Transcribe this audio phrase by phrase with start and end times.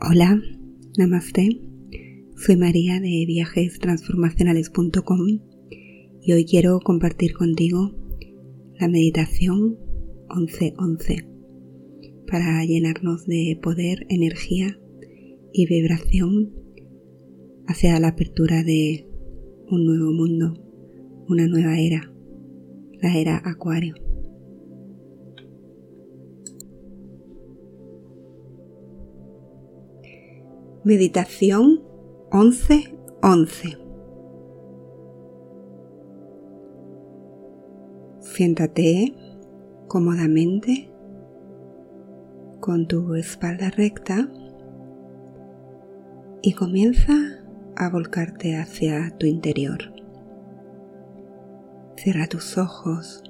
[0.00, 0.42] Hola,
[0.98, 1.60] namaste.
[2.36, 5.20] Soy María de viajestransformacionales.com
[6.20, 7.92] y hoy quiero compartir contigo
[8.78, 9.78] la meditación
[10.34, 11.28] 1111
[12.26, 14.80] para llenarnos de poder, energía
[15.52, 16.52] y vibración
[17.68, 19.06] hacia la apertura de
[19.70, 20.54] un nuevo mundo,
[21.28, 22.12] una nueva era,
[23.00, 23.94] la era Acuario.
[30.86, 31.82] Meditación
[32.28, 33.78] 11.11
[38.20, 39.14] Siéntate
[39.88, 40.92] cómodamente
[42.60, 44.30] con tu espalda recta
[46.42, 47.14] y comienza
[47.76, 49.78] a volcarte hacia tu interior.
[51.96, 53.22] Cierra tus ojos.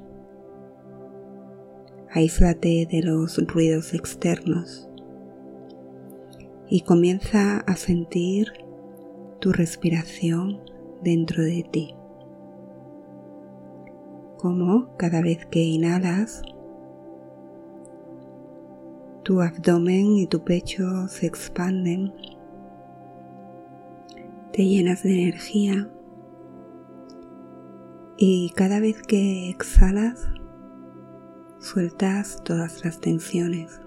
[2.10, 4.90] Aíslate de los ruidos externos
[6.68, 8.52] y comienza a sentir
[9.40, 10.60] tu respiración
[11.02, 11.94] dentro de ti.
[14.38, 16.42] Como cada vez que inhalas,
[19.22, 22.12] tu abdomen y tu pecho se expanden,
[24.52, 25.90] te llenas de energía
[28.16, 30.28] y cada vez que exhalas,
[31.58, 33.83] sueltas todas las tensiones.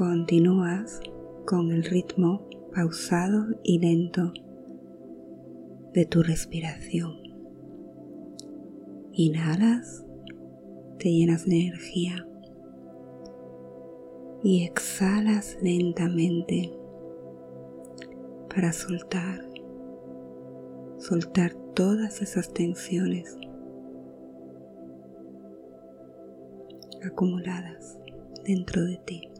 [0.00, 0.98] Continúas
[1.44, 4.32] con el ritmo pausado y lento
[5.92, 7.18] de tu respiración.
[9.12, 10.06] Inhalas,
[10.98, 12.26] te llenas de energía
[14.42, 16.72] y exhalas lentamente
[18.48, 19.44] para soltar,
[20.96, 23.36] soltar todas esas tensiones
[27.04, 27.98] acumuladas
[28.46, 29.30] dentro de ti.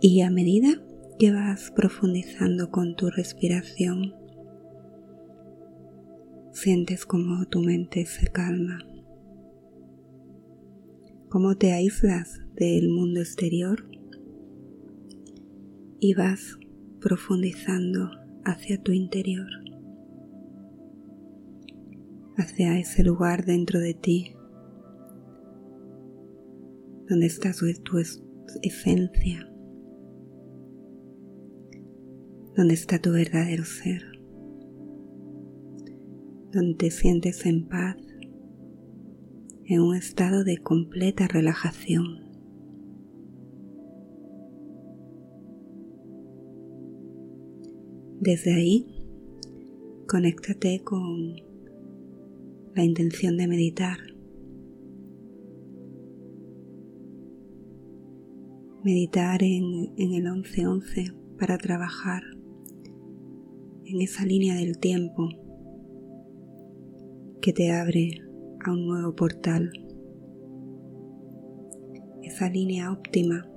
[0.00, 0.82] Y a medida
[1.18, 4.14] que vas profundizando con tu respiración,
[6.52, 8.78] sientes como tu mente se calma,
[11.30, 13.88] cómo te aíslas del mundo exterior
[15.98, 16.58] y vas
[17.00, 18.10] profundizando
[18.44, 19.48] hacia tu interior,
[22.36, 24.34] hacia ese lugar dentro de ti
[27.08, 27.98] donde está tu
[28.62, 29.55] esencia
[32.56, 34.02] donde está tu verdadero ser,
[36.52, 37.96] donde te sientes en paz,
[39.66, 42.24] en un estado de completa relajación.
[48.20, 48.86] Desde ahí,
[50.08, 51.34] conéctate con
[52.74, 53.98] la intención de meditar.
[58.82, 62.35] Meditar en, en el 1111 para trabajar
[63.88, 65.28] en esa línea del tiempo
[67.40, 68.20] que te abre
[68.64, 69.70] a un nuevo portal,
[72.22, 73.48] esa línea óptima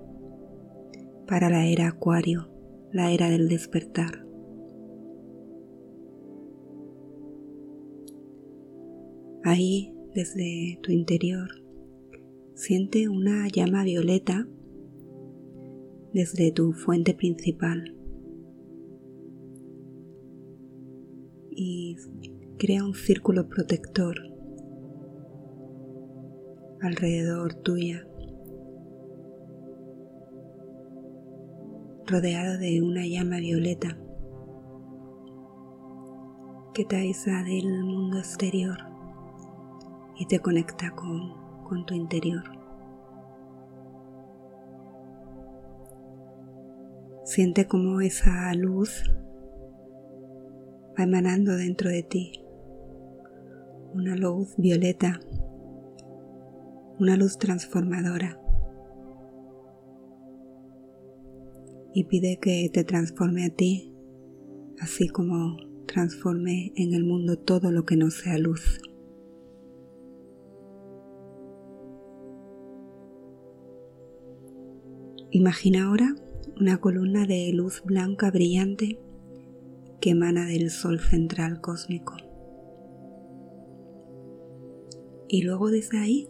[1.28, 2.47] para la era acuario,
[2.91, 4.23] la era del despertar.
[9.44, 11.50] Ahí, desde tu interior,
[12.53, 14.47] siente una llama violeta
[16.13, 17.99] desde tu fuente principal
[21.52, 21.98] y
[22.58, 24.16] crea un círculo protector
[26.82, 28.06] alrededor tuya,
[32.08, 33.98] rodeado de una llama violeta
[36.74, 38.78] que te aísla del mundo exterior
[40.18, 41.34] y te conecta con,
[41.64, 42.44] con tu interior.
[47.26, 49.04] Siente como esa luz
[51.04, 52.40] emanando dentro de ti
[53.94, 55.20] una luz violeta,
[57.00, 58.40] una luz transformadora.
[61.94, 63.94] Y pide que te transforme a ti,
[64.79, 65.58] así como
[65.88, 68.79] transforme en el mundo todo lo que no sea luz.
[75.32, 76.16] Imagina ahora
[76.59, 79.00] una columna de luz blanca brillante
[79.99, 82.16] que emana del Sol central cósmico.
[85.28, 86.28] Y luego desde ahí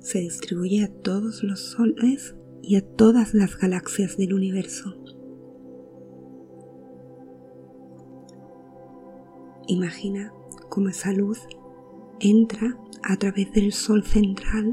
[0.00, 4.96] se distribuye a todos los soles y a todas las galaxias del universo.
[9.66, 10.32] Imagina
[10.68, 11.40] cómo esa luz
[12.20, 14.72] entra a través del Sol central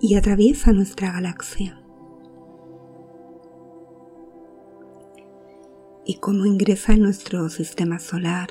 [0.00, 1.83] y atraviesa nuestra galaxia.
[6.06, 8.50] Y cómo ingresa en nuestro sistema solar.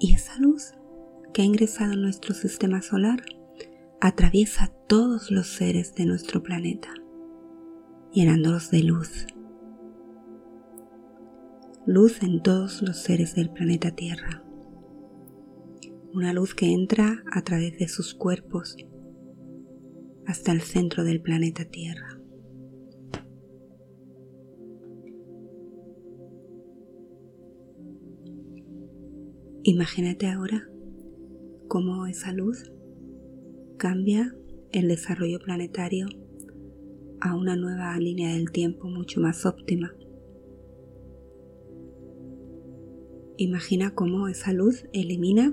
[0.00, 0.72] Y esa luz
[1.34, 3.22] que ha ingresado en nuestro sistema solar
[4.00, 6.88] atraviesa todos los seres de nuestro planeta,
[8.12, 9.26] llenándolos de luz.
[11.84, 14.42] Luz en todos los seres del planeta Tierra.
[16.14, 18.76] Una luz que entra a través de sus cuerpos
[20.26, 22.15] hasta el centro del planeta Tierra.
[29.68, 30.70] Imagínate ahora
[31.66, 32.70] cómo esa luz
[33.78, 34.32] cambia
[34.70, 36.06] el desarrollo planetario
[37.20, 39.92] a una nueva línea del tiempo mucho más óptima.
[43.38, 45.52] Imagina cómo esa luz elimina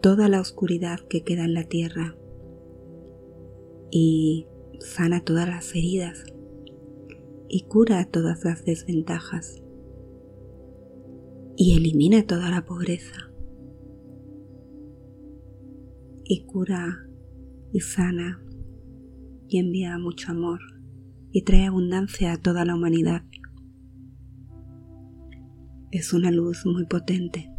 [0.00, 2.16] toda la oscuridad que queda en la Tierra
[3.90, 4.46] y
[4.78, 6.24] sana todas las heridas
[7.48, 9.60] y cura todas las desventajas
[11.60, 13.32] y elimina toda la pobreza
[16.24, 17.04] y cura
[17.72, 18.40] y sana
[19.48, 20.60] y envía mucho amor
[21.32, 23.24] y trae abundancia a toda la humanidad.
[25.90, 27.50] Es una luz muy potente.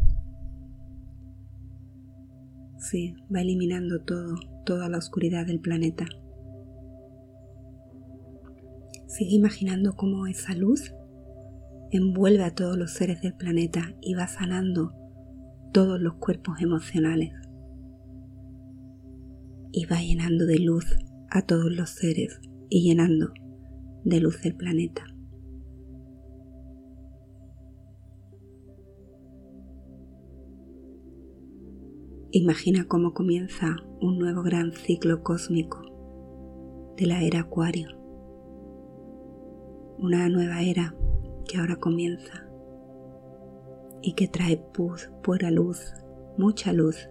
[2.78, 6.06] Sí, va eliminando todo, toda la oscuridad del planeta.
[9.08, 10.94] Sigue imaginando cómo esa luz
[11.90, 14.92] envuelve a todos los seres del planeta y va sanando
[15.72, 17.32] todos los cuerpos emocionales
[19.72, 20.98] y va llenando de luz
[21.30, 23.32] a todos los seres y llenando
[24.04, 25.04] de luz el planeta.
[32.32, 35.82] Imagina cómo comienza un nuevo gran ciclo cósmico
[36.96, 37.88] de la era Acuario.
[39.98, 40.94] Una nueva era
[41.50, 42.44] que ahora comienza
[44.02, 45.94] y que trae puz, pura luz,
[46.38, 47.08] mucha luz,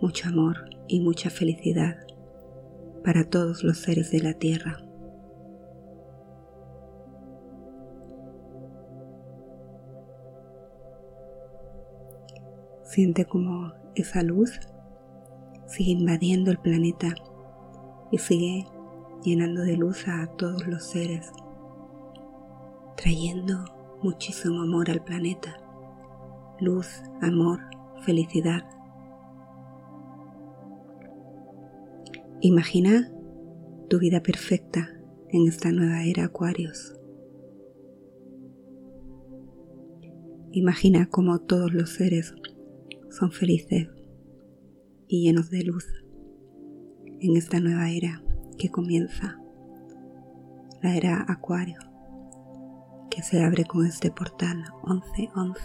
[0.00, 0.56] mucho amor
[0.88, 1.96] y mucha felicidad
[3.04, 4.78] para todos los seres de la tierra.
[12.82, 14.58] Siente como esa luz
[15.66, 17.14] sigue invadiendo el planeta
[18.10, 18.66] y sigue
[19.22, 21.32] llenando de luz a todos los seres,
[23.04, 23.66] trayendo
[24.02, 25.58] muchísimo amor al planeta,
[26.58, 27.60] luz, amor,
[28.00, 28.62] felicidad.
[32.40, 33.12] Imagina
[33.90, 34.88] tu vida perfecta
[35.28, 36.98] en esta nueva era Acuarios.
[40.52, 42.34] Imagina cómo todos los seres
[43.10, 43.86] son felices
[45.08, 45.86] y llenos de luz
[47.20, 48.24] en esta nueva era
[48.56, 49.38] que comienza,
[50.82, 51.93] la era Acuario,
[53.14, 54.64] que se abre con este portal.
[54.84, 55.60] 1111.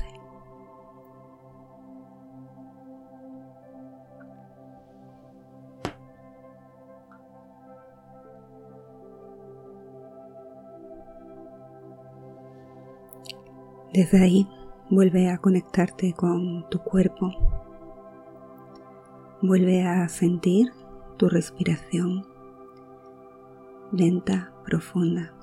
[13.92, 14.48] Desde ahí
[14.92, 17.31] vuelve a conectarte con tu cuerpo,
[19.42, 20.72] vuelve a sentir
[21.18, 22.26] tu respiración
[23.92, 25.33] lenta, profunda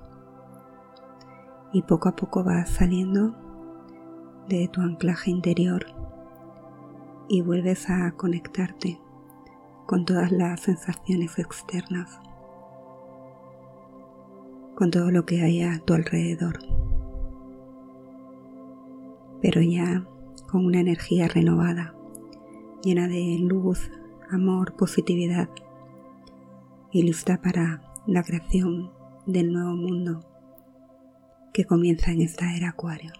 [1.73, 3.35] y poco a poco vas saliendo
[4.49, 5.87] de tu anclaje interior
[7.29, 9.01] y vuelves a conectarte
[9.87, 12.21] con todas las sensaciones externas,
[14.75, 16.59] con todo lo que hay a tu alrededor.
[19.41, 20.07] Pero ya
[20.51, 21.95] con una energía renovada,
[22.83, 23.91] llena de luz,
[24.31, 25.49] amor, positividad
[26.91, 28.93] y lista para la creación
[29.27, 30.21] del nuevo mundo
[31.57, 33.15] que comienza en esta era acuario.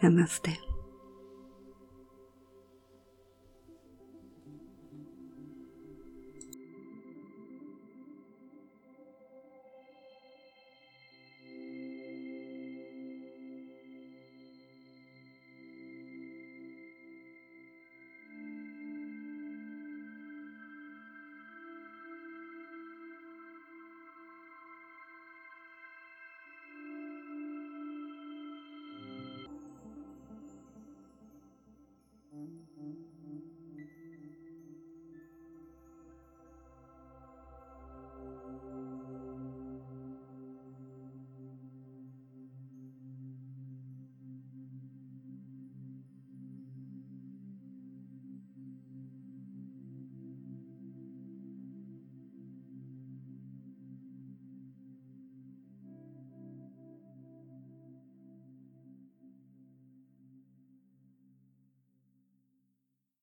[0.00, 0.56] Namaste.